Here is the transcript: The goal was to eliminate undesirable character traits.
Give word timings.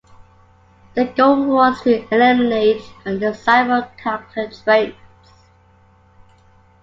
The 0.95 1.05
goal 1.05 1.45
was 1.45 1.83
to 1.83 2.07
eliminate 2.11 2.81
undesirable 3.05 3.83
character 3.99 4.49
traits. 4.49 4.97